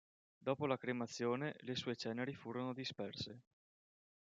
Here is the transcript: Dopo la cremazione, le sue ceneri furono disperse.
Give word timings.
Dopo 0.39 0.65
la 0.65 0.79
cremazione, 0.79 1.57
le 1.59 1.75
sue 1.75 1.95
ceneri 1.95 2.33
furono 2.33 2.73
disperse. 2.73 3.41